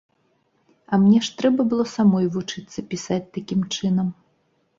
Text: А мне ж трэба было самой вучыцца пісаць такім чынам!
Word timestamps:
А 0.87 0.93
мне 1.03 1.19
ж 1.27 1.35
трэба 1.41 1.61
было 1.73 1.85
самой 1.97 2.25
вучыцца 2.39 2.79
пісаць 2.95 3.21
такім 3.37 3.61
чынам! 3.79 4.07